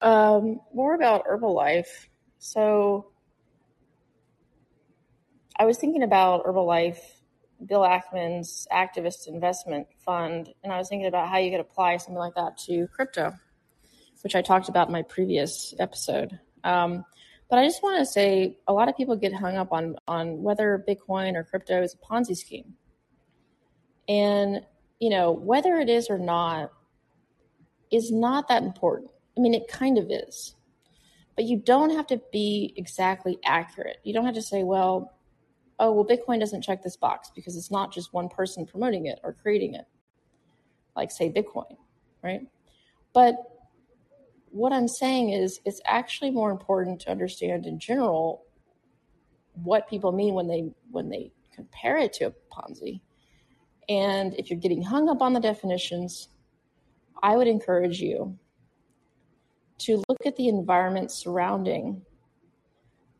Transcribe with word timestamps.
Um, 0.00 0.60
more 0.74 0.94
about 0.94 1.26
Herbalife. 1.26 2.08
So 2.38 3.12
I 5.56 5.66
was 5.66 5.76
thinking 5.76 6.02
about 6.02 6.44
Herbalife, 6.44 7.00
Bill 7.66 7.82
Ackman's 7.82 8.66
activist 8.72 9.28
investment 9.28 9.86
fund, 9.98 10.54
and 10.64 10.72
I 10.72 10.78
was 10.78 10.88
thinking 10.88 11.06
about 11.06 11.28
how 11.28 11.36
you 11.36 11.50
could 11.50 11.60
apply 11.60 11.98
something 11.98 12.14
like 12.14 12.34
that 12.36 12.56
to 12.66 12.86
crypto, 12.88 13.34
which 14.22 14.34
I 14.34 14.40
talked 14.40 14.70
about 14.70 14.88
in 14.88 14.92
my 14.92 15.02
previous 15.02 15.74
episode. 15.78 16.40
Um, 16.64 17.04
but 17.50 17.58
I 17.58 17.66
just 17.66 17.82
want 17.82 17.98
to 17.98 18.06
say 18.06 18.56
a 18.68 18.72
lot 18.72 18.88
of 18.88 18.96
people 18.96 19.16
get 19.16 19.34
hung 19.34 19.56
up 19.56 19.72
on 19.72 19.96
on 20.06 20.42
whether 20.42 20.82
Bitcoin 20.88 21.34
or 21.34 21.44
crypto 21.44 21.82
is 21.82 21.94
a 21.94 21.98
Ponzi 21.98 22.36
scheme. 22.36 22.74
And 24.08 24.64
you 24.98 25.10
know, 25.10 25.32
whether 25.32 25.76
it 25.76 25.90
is 25.90 26.08
or 26.08 26.18
not 26.18 26.70
is 27.90 28.10
not 28.12 28.48
that 28.48 28.62
important. 28.62 29.10
I 29.36 29.40
mean, 29.40 29.54
it 29.54 29.68
kind 29.68 29.98
of 29.98 30.10
is. 30.10 30.54
But 31.36 31.44
you 31.44 31.56
don't 31.56 31.90
have 31.90 32.06
to 32.08 32.20
be 32.32 32.74
exactly 32.76 33.38
accurate. 33.44 33.98
You 34.04 34.12
don't 34.12 34.26
have 34.26 34.34
to 34.34 34.42
say, 34.42 34.62
well, 34.62 35.14
oh, 35.78 35.92
well, 35.92 36.04
Bitcoin 36.04 36.40
doesn't 36.40 36.62
check 36.62 36.82
this 36.82 36.96
box 36.96 37.30
because 37.34 37.56
it's 37.56 37.70
not 37.70 37.92
just 37.92 38.12
one 38.12 38.28
person 38.28 38.66
promoting 38.66 39.06
it 39.06 39.18
or 39.22 39.32
creating 39.32 39.74
it, 39.74 39.86
like, 40.94 41.10
say, 41.10 41.30
Bitcoin, 41.30 41.76
right? 42.22 42.42
But 43.14 43.36
what 44.50 44.72
I'm 44.72 44.88
saying 44.88 45.30
is 45.30 45.60
it's 45.64 45.80
actually 45.86 46.30
more 46.30 46.50
important 46.50 47.00
to 47.02 47.10
understand 47.10 47.66
in 47.66 47.78
general 47.78 48.44
what 49.54 49.88
people 49.88 50.12
mean 50.12 50.34
when 50.34 50.48
they 50.48 50.72
when 50.90 51.08
they 51.08 51.32
compare 51.54 51.98
it 51.98 52.12
to 52.14 52.24
a 52.26 52.32
Ponzi. 52.52 53.00
And 53.88 54.34
if 54.34 54.50
you're 54.50 54.58
getting 54.58 54.82
hung 54.82 55.08
up 55.08 55.22
on 55.22 55.32
the 55.32 55.40
definitions, 55.40 56.28
I 57.22 57.36
would 57.36 57.48
encourage 57.48 58.00
you 58.00 58.38
to 59.80 60.02
look 60.08 60.26
at 60.26 60.36
the 60.36 60.48
environment 60.48 61.10
surrounding 61.10 62.02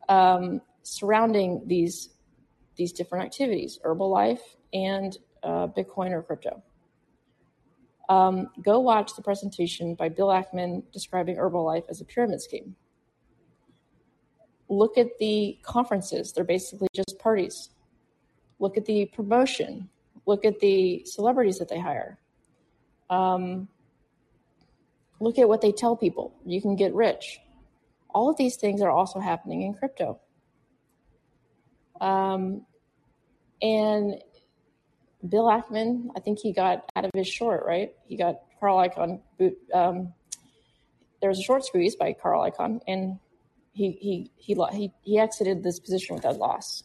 um, 0.09 0.61
surrounding 0.83 1.61
these 1.65 2.09
these 2.75 2.91
different 2.91 3.25
activities, 3.25 3.79
Herbalife 3.83 4.41
and 4.73 5.17
uh, 5.43 5.67
Bitcoin 5.67 6.11
or 6.11 6.23
crypto. 6.23 6.63
Um, 8.09 8.49
go 8.63 8.79
watch 8.79 9.15
the 9.15 9.21
presentation 9.21 9.95
by 9.95 10.09
Bill 10.09 10.27
Ackman 10.27 10.83
describing 10.91 11.37
Herbalife 11.37 11.83
as 11.89 12.01
a 12.01 12.05
pyramid 12.05 12.41
scheme. 12.41 12.75
Look 14.67 14.97
at 14.97 15.17
the 15.19 15.59
conferences, 15.63 16.33
they're 16.33 16.43
basically 16.43 16.87
just 16.93 17.19
parties. 17.19 17.69
Look 18.59 18.77
at 18.77 18.85
the 18.85 19.05
promotion, 19.07 19.89
look 20.25 20.45
at 20.45 20.59
the 20.59 21.03
celebrities 21.05 21.57
that 21.59 21.69
they 21.69 21.79
hire. 21.79 22.19
Um, 23.09 23.67
look 25.21 25.37
at 25.39 25.47
what 25.47 25.61
they 25.61 25.71
tell 25.71 25.95
people 25.95 26.33
you 26.45 26.61
can 26.61 26.75
get 26.75 26.93
rich. 26.93 27.39
All 28.09 28.29
of 28.29 28.37
these 28.37 28.57
things 28.57 28.81
are 28.81 28.89
also 28.89 29.19
happening 29.19 29.61
in 29.61 29.73
crypto. 29.73 30.19
Um, 32.01 32.65
and 33.61 34.15
Bill 35.27 35.45
Ackman, 35.45 36.07
I 36.17 36.19
think 36.19 36.39
he 36.39 36.51
got 36.51 36.89
out 36.95 37.05
of 37.05 37.11
his 37.13 37.27
short, 37.27 37.63
right? 37.65 37.93
He 38.07 38.17
got 38.17 38.41
Carl 38.59 38.77
Icahn 38.77 39.21
boot. 39.37 39.57
Um, 39.73 40.13
there 41.21 41.29
was 41.29 41.39
a 41.39 41.43
short 41.43 41.63
squeeze 41.63 41.95
by 41.95 42.13
Carl 42.13 42.49
Icahn, 42.49 42.81
and 42.87 43.19
he 43.73 43.91
he 43.91 44.31
he 44.37 44.55
he 44.73 44.91
he 45.03 45.19
exited 45.19 45.63
this 45.63 45.79
position 45.79 46.15
without 46.15 46.37
loss. 46.37 46.83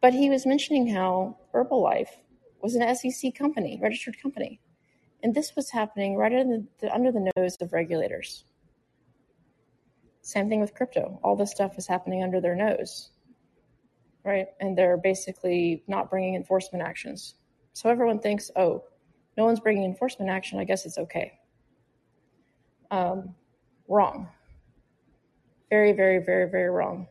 But 0.00 0.14
he 0.14 0.30
was 0.30 0.46
mentioning 0.46 0.88
how 0.88 1.36
Herbalife 1.54 2.08
was 2.62 2.74
an 2.74 2.94
SEC 2.94 3.34
company, 3.34 3.78
registered 3.82 4.20
company, 4.20 4.60
and 5.22 5.34
this 5.34 5.54
was 5.56 5.70
happening 5.70 6.16
right 6.16 6.32
under 6.32 6.62
the, 6.80 6.94
under 6.94 7.12
the 7.12 7.30
nose 7.36 7.56
of 7.60 7.72
regulators. 7.72 8.44
Same 10.22 10.48
thing 10.48 10.60
with 10.60 10.74
crypto. 10.74 11.18
All 11.22 11.36
this 11.36 11.50
stuff 11.50 11.78
is 11.78 11.86
happening 11.86 12.22
under 12.22 12.40
their 12.40 12.54
nose 12.54 13.10
right? 14.24 14.48
And 14.60 14.76
they're 14.76 14.96
basically 14.96 15.82
not 15.86 16.10
bringing 16.10 16.34
enforcement 16.34 16.84
actions. 16.84 17.34
So 17.72 17.88
everyone 17.88 18.18
thinks, 18.18 18.50
oh, 18.56 18.84
no 19.36 19.44
one's 19.44 19.60
bringing 19.60 19.84
enforcement 19.84 20.30
action. 20.30 20.58
I 20.58 20.64
guess 20.64 20.84
it's 20.84 20.98
okay. 20.98 21.38
Um, 22.90 23.34
wrong. 23.88 24.28
Very, 25.70 25.92
very, 25.92 26.18
very, 26.18 26.50
very 26.50 26.68
wrong. 26.68 27.06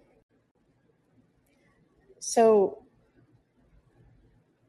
So 2.20 2.84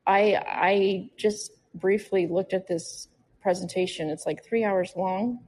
I 0.06 0.40
I 0.46 1.10
just 1.16 1.50
briefly 1.74 2.28
looked 2.28 2.54
at 2.54 2.68
this 2.68 3.08
presentation. 3.40 4.10
It's 4.10 4.26
like 4.26 4.44
three 4.44 4.64
hours 4.64 4.92
long. 4.96 5.40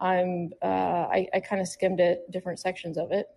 I'm 0.00 0.52
uh, 0.62 1.06
I, 1.10 1.28
I 1.34 1.40
kind 1.40 1.62
of 1.62 1.68
skimmed 1.68 2.00
it, 2.00 2.30
different 2.30 2.58
sections 2.58 2.98
of 2.98 3.12
it 3.12 3.28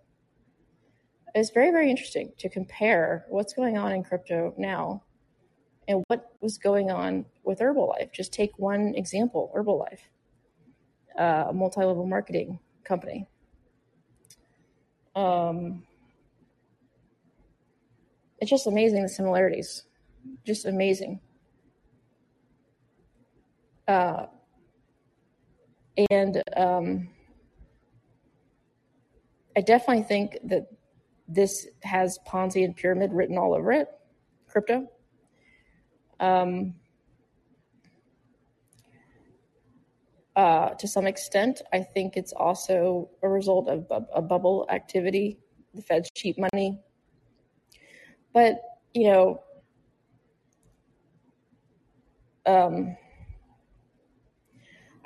it's 1.34 1.50
very, 1.50 1.70
very 1.70 1.90
interesting 1.90 2.32
to 2.38 2.48
compare 2.48 3.24
what's 3.28 3.52
going 3.52 3.78
on 3.78 3.92
in 3.92 4.02
crypto 4.02 4.54
now 4.56 5.02
and 5.86 6.04
what 6.08 6.32
was 6.40 6.58
going 6.58 6.90
on 6.90 7.24
with 7.44 7.60
Herbalife. 7.60 8.12
Just 8.12 8.32
take 8.32 8.58
one 8.58 8.94
example 8.94 9.50
Herbalife, 9.54 10.00
uh, 11.18 11.46
a 11.48 11.52
multi 11.52 11.80
level 11.80 12.06
marketing 12.06 12.58
company. 12.84 13.26
Um, 15.14 15.82
it's 18.38 18.50
just 18.50 18.66
amazing 18.66 19.02
the 19.02 19.08
similarities, 19.08 19.84
just 20.44 20.66
amazing. 20.66 21.20
Uh, 23.88 24.26
and 26.10 26.42
um, 26.56 27.08
I 29.56 29.62
definitely 29.62 30.04
think 30.04 30.36
that 30.44 30.68
this 31.26 31.66
has 31.82 32.18
Ponzi 32.26 32.64
and 32.64 32.76
pyramid 32.76 33.12
written 33.12 33.38
all 33.38 33.54
over 33.54 33.72
it, 33.72 33.88
crypto. 34.46 34.88
Um, 36.20 36.74
uh, 40.36 40.70
to 40.70 40.86
some 40.86 41.06
extent, 41.06 41.62
I 41.72 41.80
think 41.80 42.16
it's 42.16 42.32
also 42.32 43.08
a 43.22 43.28
result 43.28 43.68
of 43.68 43.86
a, 43.90 44.18
a 44.18 44.22
bubble 44.22 44.66
activity. 44.70 45.38
The 45.74 45.82
Fed's 45.82 46.10
cheap 46.14 46.36
money. 46.38 46.78
But, 48.32 48.60
you 48.94 49.08
know, 49.08 49.42
um, 52.46 52.96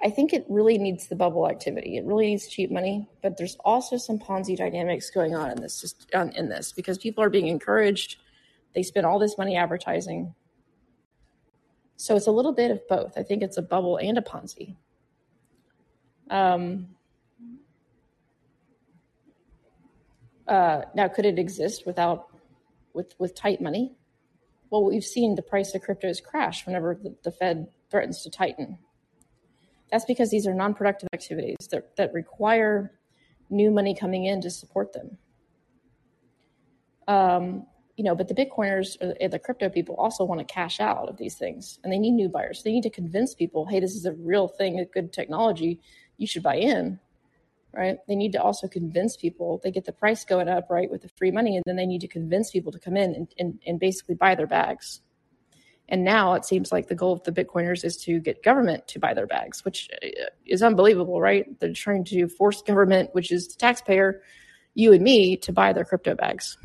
I 0.04 0.10
think 0.10 0.32
it 0.32 0.44
really 0.48 0.78
needs 0.78 1.06
the 1.06 1.14
bubble 1.14 1.48
activity. 1.48 1.96
It 1.96 2.04
really 2.04 2.26
needs 2.26 2.48
cheap 2.48 2.72
money, 2.72 3.08
but 3.22 3.36
there's 3.36 3.56
also 3.64 3.96
some 3.96 4.18
Ponzi 4.18 4.56
dynamics 4.56 5.10
going 5.10 5.34
on 5.34 5.50
in 5.50 5.60
this 5.60 5.94
in 6.12 6.48
this 6.48 6.72
because 6.72 6.98
people 6.98 7.22
are 7.22 7.30
being 7.30 7.46
encouraged. 7.46 8.16
They 8.74 8.82
spend 8.82 9.06
all 9.06 9.20
this 9.20 9.38
money 9.38 9.56
advertising, 9.56 10.34
so 11.96 12.16
it's 12.16 12.26
a 12.26 12.32
little 12.32 12.52
bit 12.52 12.72
of 12.72 12.86
both. 12.88 13.16
I 13.16 13.22
think 13.22 13.42
it's 13.42 13.58
a 13.58 13.62
bubble 13.62 13.96
and 13.98 14.18
a 14.18 14.22
Ponzi. 14.22 14.74
Um, 16.30 16.88
uh, 20.48 20.82
now, 20.96 21.06
could 21.06 21.26
it 21.26 21.38
exist 21.38 21.86
without 21.86 22.26
with 22.92 23.14
with 23.20 23.36
tight 23.36 23.60
money? 23.60 23.92
Well, 24.70 24.84
we've 24.84 25.04
seen 25.04 25.36
the 25.36 25.42
price 25.42 25.76
of 25.76 25.82
cryptos 25.82 26.20
crash 26.20 26.66
whenever 26.66 26.98
the, 27.00 27.14
the 27.22 27.30
Fed 27.30 27.68
threatens 27.88 28.22
to 28.22 28.30
tighten. 28.30 28.78
That's 29.92 30.06
because 30.06 30.30
these 30.30 30.46
are 30.46 30.54
non 30.54 30.72
productive 30.72 31.10
activities 31.12 31.68
that, 31.70 31.94
that 31.96 32.14
require 32.14 32.92
new 33.50 33.70
money 33.70 33.94
coming 33.94 34.24
in 34.24 34.40
to 34.40 34.50
support 34.50 34.94
them. 34.94 35.18
Um, 37.06 37.66
you 37.98 38.04
know, 38.04 38.14
but 38.14 38.26
the 38.26 38.34
Bitcoiners, 38.34 38.96
or 39.20 39.28
the 39.28 39.38
crypto 39.38 39.68
people, 39.68 39.94
also 39.96 40.24
want 40.24 40.40
to 40.40 40.52
cash 40.52 40.80
out 40.80 41.10
of 41.10 41.18
these 41.18 41.36
things, 41.36 41.78
and 41.84 41.92
they 41.92 41.98
need 41.98 42.12
new 42.12 42.30
buyers. 42.30 42.62
They 42.62 42.72
need 42.72 42.84
to 42.84 42.90
convince 42.90 43.34
people, 43.34 43.66
hey, 43.66 43.80
this 43.80 43.94
is 43.94 44.06
a 44.06 44.14
real 44.14 44.48
thing, 44.48 44.80
a 44.80 44.86
good 44.86 45.12
technology. 45.12 45.78
You 46.16 46.26
should 46.26 46.42
buy 46.42 46.56
in, 46.56 46.98
right? 47.74 47.98
They 48.08 48.16
need 48.16 48.32
to 48.32 48.42
also 48.42 48.68
convince 48.68 49.18
people. 49.18 49.60
They 49.62 49.70
get 49.70 49.84
the 49.84 49.92
price 49.92 50.24
going 50.24 50.48
up, 50.48 50.70
right, 50.70 50.90
with 50.90 51.02
the 51.02 51.10
free 51.10 51.30
money, 51.30 51.56
and 51.56 51.62
then 51.66 51.76
they 51.76 51.86
need 51.86 52.00
to 52.00 52.08
convince 52.08 52.50
people 52.50 52.72
to 52.72 52.78
come 52.78 52.96
in 52.96 53.14
and, 53.14 53.28
and, 53.38 53.58
and 53.66 53.78
basically 53.78 54.14
buy 54.14 54.36
their 54.36 54.46
bags. 54.46 55.02
And 55.92 56.04
now 56.04 56.32
it 56.32 56.46
seems 56.46 56.72
like 56.72 56.88
the 56.88 56.94
goal 56.94 57.12
of 57.12 57.22
the 57.24 57.32
Bitcoiners 57.32 57.84
is 57.84 57.98
to 57.98 58.18
get 58.18 58.42
government 58.42 58.88
to 58.88 58.98
buy 58.98 59.12
their 59.12 59.26
bags, 59.26 59.62
which 59.62 59.90
uh, 60.02 60.06
is 60.46 60.62
unbelievable, 60.62 61.20
right? 61.20 61.46
They're 61.60 61.74
trying 61.74 62.04
to 62.06 62.28
force 62.28 62.62
government, 62.62 63.10
which 63.12 63.30
is 63.30 63.48
the 63.48 63.58
taxpayer, 63.58 64.22
you 64.72 64.94
and 64.94 65.04
me, 65.04 65.36
to 65.36 65.52
buy 65.52 65.74
their 65.74 65.84
crypto 65.84 66.14
bags. 66.14 66.56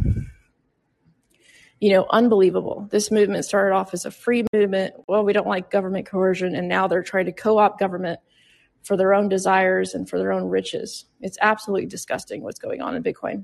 You 1.82 1.92
know, 1.92 2.06
unbelievable. 2.10 2.88
This 2.90 3.12
movement 3.12 3.44
started 3.44 3.76
off 3.76 3.94
as 3.94 4.06
a 4.06 4.12
free 4.12 4.46
movement. 4.54 4.96
Well, 5.10 5.26
we 5.26 5.34
don't 5.34 5.46
like 5.46 5.70
government 5.70 6.06
coercion. 6.06 6.56
And 6.56 6.70
now 6.70 6.88
they're 6.88 7.04
trying 7.04 7.26
to 7.26 7.34
co 7.34 7.58
opt 7.58 7.82
government 7.82 8.22
for 8.84 8.96
their 8.96 9.14
own 9.14 9.28
desires 9.28 9.94
and 9.94 10.10
for 10.10 10.18
their 10.20 10.32
own 10.32 10.48
riches. 10.48 11.04
It's 11.20 11.38
absolutely 11.42 11.88
disgusting 11.88 12.44
what's 12.44 12.60
going 12.60 12.82
on 12.82 12.96
in 12.96 13.04
Bitcoin. 13.04 13.44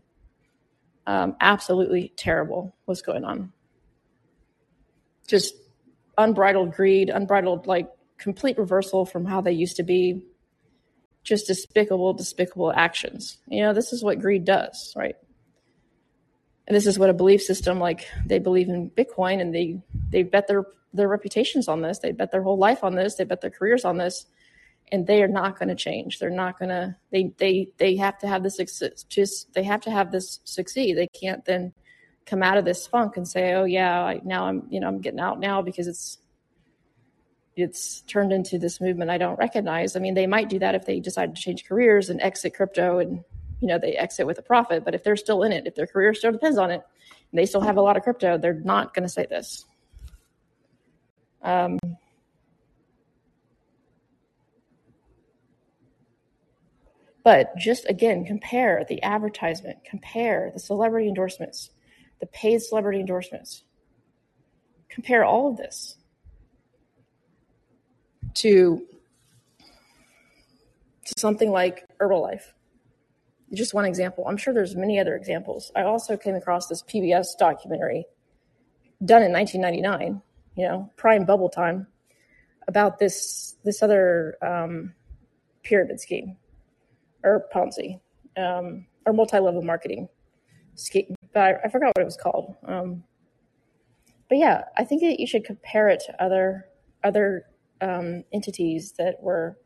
Um, 1.06 1.36
absolutely 1.42 2.14
terrible 2.16 2.74
what's 2.86 3.02
going 3.02 3.26
on. 3.26 3.52
Just 5.28 5.56
unbridled 6.18 6.74
greed, 6.74 7.10
unbridled 7.10 7.68
like 7.68 7.90
complete 8.18 8.58
reversal 8.58 9.06
from 9.06 9.26
how 9.26 9.42
they 9.42 9.52
used 9.52 9.78
to 9.78 9.84
be. 9.84 10.22
just 11.24 11.48
despicable, 11.48 12.14
despicable 12.14 12.72
actions. 12.74 13.38
You 13.48 13.64
know, 13.64 13.74
this 13.74 13.94
is 13.94 14.04
what 14.04 14.20
greed 14.20 14.46
does, 14.46 14.94
right? 14.96 15.16
And 16.68 16.76
this 16.76 16.88
is 16.88 17.00
what 17.00 17.10
a 17.10 17.14
belief 17.14 17.42
system 17.42 17.80
like 17.80 18.08
they 18.26 18.40
believe 18.40 18.70
in 18.70 18.90
Bitcoin 18.90 19.42
and 19.42 19.54
they 19.54 19.82
they 20.10 20.24
bet 20.24 20.48
their 20.48 20.66
their 20.94 21.08
reputations 21.08 21.68
on 21.68 21.82
this. 21.82 22.00
They 22.00 22.12
bet 22.12 22.32
their 22.32 22.44
whole 22.44 22.58
life 22.58 22.84
on 22.84 22.96
this. 22.96 23.16
They 23.16 23.24
bet 23.24 23.42
their 23.42 23.50
careers 23.50 23.86
on 23.86 23.98
this, 23.98 24.26
and 24.92 25.08
they 25.08 25.24
are 25.24 25.28
not 25.28 25.58
going 25.58 25.70
to 25.70 25.76
change. 25.76 26.20
They're 26.20 26.30
not 26.30 26.60
going 26.60 26.70
to. 26.70 26.96
They 27.12 27.34
they 27.38 27.70
they 27.78 27.96
have 27.98 28.18
to 28.20 28.28
have 28.28 28.44
this 28.44 28.60
just. 29.10 29.54
They 29.54 29.64
have 29.64 29.82
to 29.82 29.92
have 29.92 30.12
this 30.12 30.40
succeed. 30.44 30.98
They 30.98 31.08
can't 31.08 31.44
then 31.46 31.74
come 32.26 32.44
out 32.44 32.58
of 32.58 32.66
this 32.66 32.88
funk 32.88 33.18
and 33.18 33.28
say, 33.28 33.54
"Oh 33.54 33.66
yeah, 33.66 34.04
I, 34.04 34.22
now 34.24 34.46
I'm 34.46 34.68
you 34.70 34.80
know 34.80 34.88
I'm 34.88 35.02
getting 35.02 35.20
out 35.20 35.40
now 35.40 35.62
because 35.62 35.88
it's 35.88 36.20
it's 37.56 38.02
turned 38.02 38.34
into 38.34 38.58
this 38.58 38.82
movement 38.82 39.12
I 39.12 39.18
don't 39.18 39.38
recognize. 39.38 39.96
I 39.96 40.00
mean, 40.00 40.16
they 40.16 40.28
might 40.28 40.50
do 40.50 40.60
that 40.60 40.76
if 40.76 40.86
they 40.86 41.00
decide 41.00 41.36
to 41.36 41.42
change 41.42 41.66
careers 41.66 42.10
and 42.10 42.20
exit 42.22 42.56
crypto 42.56 43.00
and 43.00 43.24
you 43.62 43.68
know 43.68 43.78
they 43.78 43.94
exit 43.94 44.26
with 44.28 44.40
a 44.40 44.42
profit. 44.42 44.84
But 44.84 44.96
if 44.96 45.04
they're 45.04 45.16
still 45.16 45.44
in 45.44 45.52
it, 45.52 45.68
if 45.68 45.76
their 45.76 45.88
career 45.88 46.14
still 46.14 46.32
depends 46.32 46.58
on 46.58 46.72
it, 46.72 46.82
and 47.32 47.40
they 47.40 47.46
still 47.46 47.62
have 47.62 47.78
a 47.78 47.82
lot 47.82 47.98
of 47.98 48.04
crypto, 48.04 48.38
they're 48.38 48.54
not 48.54 48.94
going 48.94 49.04
to 49.04 49.10
say 49.10 49.26
this. 49.30 49.66
Um, 51.42 51.78
but 57.24 57.56
just 57.58 57.90
again, 57.90 58.26
compare 58.26 58.86
the 58.88 59.02
advertisement, 59.04 59.84
compare 59.84 60.52
the 60.54 60.60
celebrity 60.60 61.08
endorsements, 61.08 61.72
the 62.24 62.28
paid 62.28 62.62
celebrity 62.62 63.02
endorsements. 63.02 63.66
Compare 64.88 65.26
all 65.26 65.50
of 65.50 65.58
this 65.58 65.98
to, 68.36 68.82
to 71.04 71.14
something 71.18 71.52
like 71.52 71.86
Herbalife. 72.00 72.44
Just 73.54 73.74
one 73.74 73.84
example. 73.84 74.26
I'm 74.26 74.38
sure 74.38 74.54
there's 74.54 74.74
many 74.74 75.02
other 75.02 75.18
examples. 75.18 75.70
I 75.76 75.82
also 75.82 76.16
came 76.16 76.36
across 76.36 76.68
this 76.68 76.82
PBS 76.84 77.38
documentary 77.38 78.06
done 79.04 79.22
in 79.22 79.34
1999, 79.34 80.22
you 80.56 80.66
know, 80.66 80.90
prime 80.96 81.26
bubble 81.26 81.50
time, 81.50 81.88
about 82.70 83.00
this 83.00 83.58
this 83.66 83.84
other 83.84 84.38
um, 84.42 84.94
pyramid 85.62 86.00
scheme 86.00 86.38
or 87.22 87.46
Ponzi 87.54 88.00
um, 88.38 88.86
or 89.06 89.12
multi-level 89.12 89.62
marketing 89.62 90.08
scheme. 90.76 91.16
But 91.34 91.42
I, 91.42 91.56
I, 91.66 91.70
forgot 91.70 91.92
what 91.96 92.02
it 92.02 92.06
was 92.06 92.18
called. 92.18 92.56
Um, 92.66 93.04
but 94.30 94.38
yeah, 94.38 94.64
I 94.78 94.84
think 94.84 95.02
that 95.02 95.20
you 95.20 95.28
should 95.28 95.46
compare 95.46 95.90
it 95.90 96.02
to 96.06 96.24
other 96.24 96.66
other 97.04 97.46
um, 97.82 98.24
entities 98.32 98.94
that 98.98 99.22
were 99.22 99.58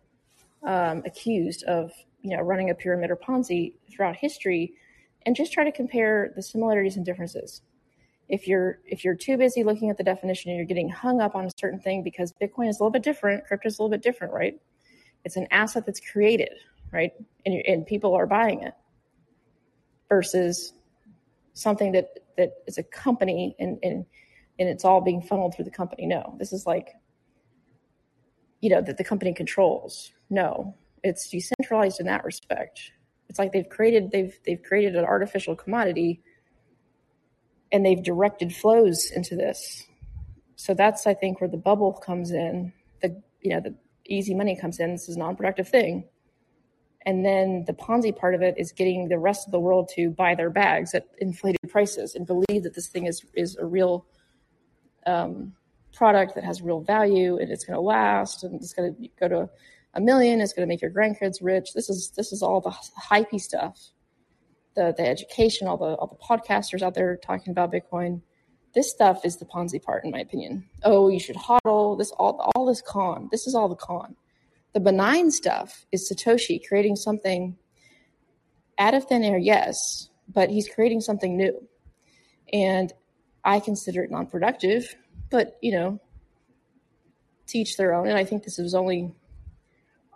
um, 0.64 1.04
accused 1.06 1.64
of 1.64 1.92
you 2.22 2.36
know 2.36 2.44
running 2.44 2.70
a 2.70 2.76
pyramid 2.76 3.12
or 3.12 3.16
Ponzi 3.16 3.74
throughout 3.92 4.16
history, 4.16 4.74
and 5.26 5.36
just 5.36 5.54
try 5.54 5.64
to 5.64 5.72
compare 5.72 6.34
the 6.36 6.42
similarities 6.42 6.98
and 6.98 7.06
differences. 7.06 7.62
If 8.30 8.48
you're 8.48 8.80
if 8.86 9.06
you're 9.06 9.16
too 9.16 9.38
busy 9.38 9.64
looking 9.64 9.90
at 9.90 9.98
the 9.98 10.04
definition 10.04 10.52
and 10.52 10.58
you're 10.58 10.66
getting 10.66 10.90
hung 10.90 11.22
up 11.22 11.36
on 11.36 11.46
a 11.46 11.52
certain 11.60 11.80
thing 11.80 12.04
because 12.04 12.34
Bitcoin 12.42 12.70
is 12.70 12.80
a 12.80 12.84
little 12.84 12.92
bit 12.92 13.04
different, 13.04 13.46
crypto 13.46 13.68
is 13.68 13.80
a 13.80 13.82
little 13.82 13.96
bit 13.96 14.04
different, 14.04 14.34
right? 14.34 14.60
It's 15.24 15.38
an 15.38 15.48
asset 15.52 15.86
that's 15.86 16.02
created, 16.02 16.54
right, 16.92 17.12
and 17.46 17.56
and 17.66 17.86
people 17.86 18.16
are 18.16 18.28
buying 18.28 18.64
it 18.64 18.74
versus 20.10 20.74
something 21.58 21.92
that 21.94 22.10
that 22.38 22.52
is 22.68 22.78
a 22.78 22.84
company 22.84 23.56
and 23.60 23.80
and 23.84 24.06
and 24.60 24.70
it's 24.70 24.86
all 24.86 25.02
being 25.02 25.22
funneled 25.22 25.56
through 25.56 25.66
the 25.66 25.72
company. 25.72 26.06
No, 26.06 26.36
this 26.40 26.54
is 26.54 26.66
like 26.66 26.94
you 28.62 28.70
know 28.70 28.82
that 28.82 28.98
the 28.98 29.04
company 29.04 29.34
controls. 29.34 30.12
No, 30.30 30.76
it's 31.04 31.30
decentralized 31.30 32.00
in 32.00 32.06
that 32.08 32.24
respect. 32.24 32.92
It's 33.30 33.40
like 33.40 33.52
they've 33.52 33.68
created 33.68 34.12
they've 34.12 34.38
they've 34.46 34.62
created 34.62 34.96
an 34.96 35.06
artificial 35.06 35.56
commodity 35.56 36.22
and 37.72 37.86
they've 37.86 38.02
directed 38.02 38.56
flows 38.56 39.12
into 39.12 39.36
this. 39.36 39.86
So 40.56 40.74
that's 40.74 41.06
I 41.08 41.14
think 41.14 41.42
where 41.42 41.50
the 41.50 41.58
bubble 41.58 41.94
comes 41.94 42.32
in. 42.32 42.74
The 43.02 43.22
you 43.42 43.52
know 43.52 43.60
the 43.60 43.76
easy 44.06 44.34
money 44.34 44.58
comes 44.60 44.80
in. 44.80 44.92
This 44.92 45.10
is 45.10 45.16
a 45.16 45.20
non-productive 45.20 45.70
thing. 45.70 46.06
And 47.08 47.24
then 47.24 47.64
the 47.66 47.72
Ponzi 47.72 48.14
part 48.14 48.36
of 48.36 48.42
it 48.42 48.56
is 48.58 48.74
getting 48.74 49.08
the 49.08 49.18
rest 49.18 49.48
of 49.48 49.54
the 49.54 49.60
world 49.62 49.90
to 49.96 50.12
buy 50.12 50.36
their 50.36 50.50
bags 50.50 50.94
at 50.94 51.08
inflated 51.20 51.62
prices 51.70 52.16
and 52.16 52.28
believe 52.28 52.64
that 52.64 52.76
this 52.76 52.88
thing 52.88 53.06
is 53.06 53.24
is 53.34 53.56
a 53.56 53.66
real 53.66 54.06
um, 55.06 55.54
product 55.94 56.36
that 56.36 56.44
has 56.44 56.62
real 56.62 56.82
value 56.82 57.38
and 57.38 57.50
it's 57.50 57.64
going 57.64 57.76
to 57.76 57.82
last 57.82 58.44
and 58.44 58.56
it's 58.56 58.74
going 58.74 58.94
to 58.94 59.10
go 59.18 59.30
to 59.30 59.50
a 59.94 60.02
million. 60.02 60.42
It's 60.42 60.52
going 60.52 60.68
to 60.68 60.70
make 60.70 60.82
your 60.82 60.92
grandkids 60.92 61.38
rich. 61.42 61.74
This 61.74 61.90
is 61.90 62.10
this 62.10 62.34
is 62.34 62.44
all 62.44 62.60
the 62.60 62.76
hypey 63.02 63.40
stuff, 63.40 63.80
the 64.76 64.94
the 64.98 65.08
education, 65.08 65.66
all 65.66 65.78
the 65.78 65.96
all 65.96 66.08
the 66.08 66.18
podcasters 66.18 66.82
out 66.82 66.94
there 66.94 67.16
talking 67.16 67.52
about 67.52 67.72
Bitcoin. 67.72 68.22
This 68.76 68.92
stuff 68.92 69.24
is 69.24 69.38
the 69.38 69.46
Ponzi 69.46 69.82
part, 69.82 70.04
in 70.04 70.12
my 70.12 70.20
opinion. 70.20 70.66
Oh, 70.84 71.08
you 71.08 71.22
should 71.22 71.38
hodl. 71.38 71.98
This 71.98 72.12
all 72.12 72.52
all 72.54 72.66
this 72.66 72.82
con. 72.82 73.30
This 73.32 73.48
is 73.48 73.56
all 73.56 73.70
the 73.70 73.76
con. 73.76 74.18
The 74.74 74.80
benign 74.80 75.32
stuff 75.32 75.86
is 75.92 76.12
Satoshi 76.12 76.60
creating 76.68 76.98
something 76.98 77.58
out 78.78 78.94
of 78.94 79.06
thin 79.06 79.24
air, 79.24 79.38
yes, 79.38 80.10
but 80.32 80.50
he's 80.50 80.70
creating 80.70 81.02
something 81.02 81.36
new, 81.36 81.68
and 82.54 82.94
I 83.44 83.60
consider 83.60 84.04
it 84.04 84.12
non-productive 84.12 84.96
but 85.30 85.58
you 85.62 85.72
know, 85.72 86.00
teach 87.46 87.78
their 87.78 87.94
own. 87.94 88.08
And 88.08 88.18
I 88.18 88.24
think 88.24 88.44
this 88.44 88.58
was 88.58 88.76
only 88.76 89.14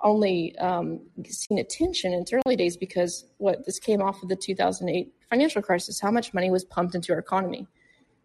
only 0.04 0.58
um, 0.58 1.00
seen 1.28 1.60
attention 1.60 2.12
in 2.12 2.22
its 2.22 2.34
early 2.34 2.56
days 2.56 2.76
because 2.76 3.26
what 3.38 3.66
this 3.68 3.78
came 3.78 4.02
off 4.02 4.24
of 4.24 4.30
the 4.30 4.36
2008 4.36 5.14
financial 5.30 5.62
crisis. 5.62 6.00
How 6.00 6.10
much 6.10 6.34
money 6.34 6.50
was 6.50 6.66
pumped 6.66 6.96
into 6.96 7.14
our 7.14 7.20
economy? 7.20 7.68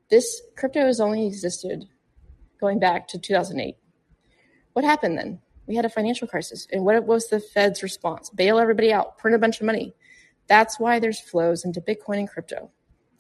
This 0.08 0.40
crypto 0.56 0.86
has 0.86 1.00
only 1.00 1.26
existed 1.26 1.84
going 2.60 2.78
back 2.78 3.08
to 3.08 3.18
2008. 3.18 3.76
What 4.72 4.84
happened 4.84 5.18
then? 5.18 5.40
We 5.66 5.74
had 5.76 5.84
a 5.84 5.90
financial 5.90 6.28
crisis, 6.28 6.66
and 6.72 6.84
what 6.84 7.04
was 7.04 7.28
the 7.28 7.40
Fed's 7.40 7.82
response? 7.82 8.30
Bail 8.30 8.58
everybody 8.58 8.92
out, 8.92 9.18
print 9.18 9.34
a 9.34 9.38
bunch 9.38 9.60
of 9.60 9.66
money. 9.66 9.94
That's 10.48 10.78
why 10.78 10.98
there's 10.98 11.20
flows 11.20 11.64
into 11.64 11.80
Bitcoin 11.80 12.18
and 12.18 12.28
crypto. 12.28 12.70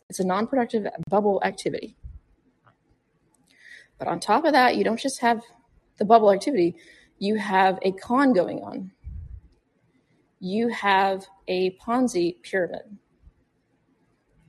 It's 0.08 0.20
a 0.20 0.26
non-productive 0.26 0.86
bubble 1.08 1.42
activity. 1.44 1.96
But 3.98 4.08
on 4.08 4.20
top 4.20 4.44
of 4.44 4.52
that, 4.52 4.76
you 4.76 4.84
don't 4.84 5.00
just 5.00 5.20
have 5.20 5.42
the 5.98 6.04
bubble 6.04 6.30
activity, 6.32 6.76
you 7.18 7.36
have 7.36 7.78
a 7.82 7.92
con 7.92 8.32
going 8.32 8.60
on. 8.60 8.92
You 10.38 10.68
have 10.68 11.26
a 11.48 11.76
Ponzi 11.78 12.42
pyramid. 12.42 12.82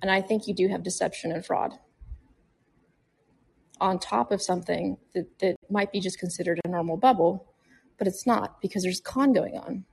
And 0.02 0.12
I 0.12 0.22
think 0.22 0.48
you 0.48 0.54
do 0.54 0.68
have 0.68 0.84
deception 0.84 1.32
and 1.32 1.46
fraud 1.46 1.74
on 3.80 4.00
top 4.00 4.32
of 4.32 4.42
something 4.42 4.98
that, 5.14 5.40
that 5.40 5.56
might 5.70 5.92
be 5.92 6.00
just 6.00 6.20
considered 6.20 6.60
a 6.66 6.68
normal 6.68 6.98
bubble, 6.98 7.54
but 7.98 8.08
it's 8.08 8.26
not 8.26 8.62
because 8.62 8.84
there's 8.84 9.02
con 9.02 9.34
going 9.34 9.58
on. 9.58 9.86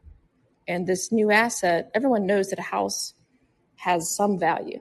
And 0.66 0.86
this 0.86 1.12
new 1.12 1.30
asset, 1.30 1.90
everyone 1.94 2.26
knows 2.26 2.48
that 2.50 2.58
a 2.58 2.62
house 2.62 3.14
has 3.76 4.14
some 4.14 4.38
value. 4.38 4.80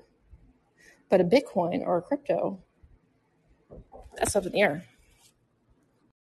But 1.10 1.22
a 1.22 1.24
Bitcoin 1.24 1.86
or 1.86 1.98
a 1.98 2.01
crypto 2.01 2.63
that's 4.15 4.36
up 4.36 4.46
in 4.46 4.53
the 4.53 4.62
air. 4.62 4.86